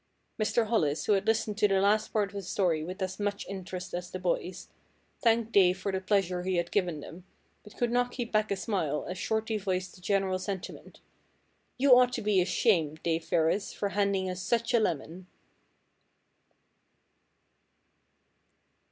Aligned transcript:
Mr. 0.41 0.65
Hollis, 0.65 1.05
who 1.05 1.11
had 1.13 1.27
listened 1.27 1.59
to 1.59 1.67
the 1.67 1.79
last 1.79 2.07
part 2.07 2.29
of 2.31 2.35
the 2.35 2.41
story 2.41 2.83
with 2.83 3.03
as 3.03 3.19
much 3.19 3.45
interest 3.47 3.93
as 3.93 4.09
the 4.09 4.17
boys, 4.17 4.67
thanked 5.21 5.51
Dave 5.51 5.77
for 5.77 5.91
the 5.91 6.01
pleasure 6.01 6.41
he 6.41 6.55
had 6.55 6.71
given 6.71 7.01
them, 7.01 7.23
but 7.63 7.77
could 7.77 7.91
not 7.91 8.11
keep 8.11 8.31
back 8.31 8.49
a 8.49 8.55
smile 8.55 9.05
as 9.07 9.19
Shorty 9.19 9.59
voiced 9.59 9.93
the 9.93 10.01
general 10.01 10.39
sentiment, 10.39 11.01
"You 11.77 11.95
ought 11.99 12.13
to 12.13 12.23
be 12.23 12.41
ashamed, 12.41 13.03
Dave 13.03 13.25
Ferris, 13.25 13.73
for 13.73 13.89
handing 13.89 14.27
us 14.27 14.41
such 14.41 14.73
a 14.73 14.79
lemon." 14.79 15.27